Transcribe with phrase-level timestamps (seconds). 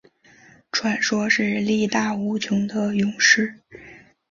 [0.71, 3.59] 传说是力大无穷的勇士。